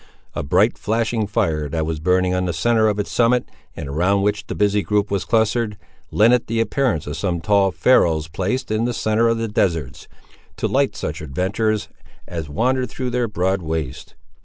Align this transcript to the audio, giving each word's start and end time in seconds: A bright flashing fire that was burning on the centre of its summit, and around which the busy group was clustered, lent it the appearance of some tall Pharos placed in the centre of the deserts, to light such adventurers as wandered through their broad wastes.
A 0.33 0.41
bright 0.41 0.79
flashing 0.79 1.27
fire 1.27 1.69
that 1.69 1.85
was 1.85 1.99
burning 1.99 2.33
on 2.33 2.45
the 2.45 2.53
centre 2.53 2.87
of 2.87 2.97
its 2.97 3.11
summit, 3.11 3.47
and 3.75 3.87
around 3.87 4.23
which 4.23 4.47
the 4.47 4.55
busy 4.55 4.81
group 4.81 5.11
was 5.11 5.25
clustered, 5.25 5.77
lent 6.09 6.33
it 6.33 6.47
the 6.47 6.59
appearance 6.59 7.05
of 7.05 7.15
some 7.15 7.39
tall 7.39 7.71
Pharos 7.71 8.27
placed 8.27 8.71
in 8.71 8.85
the 8.85 8.95
centre 8.95 9.27
of 9.29 9.37
the 9.37 9.47
deserts, 9.47 10.07
to 10.57 10.67
light 10.67 10.95
such 10.95 11.21
adventurers 11.21 11.87
as 12.27 12.49
wandered 12.49 12.89
through 12.89 13.11
their 13.11 13.27
broad 13.27 13.61
wastes. 13.61 14.15